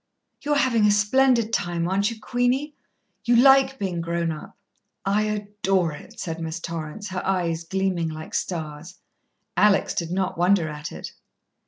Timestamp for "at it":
10.69-11.11